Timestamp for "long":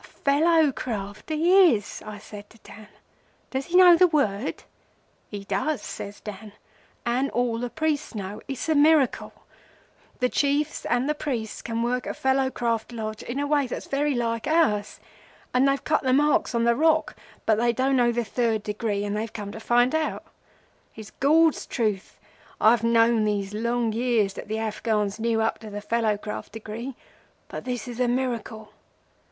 23.53-23.93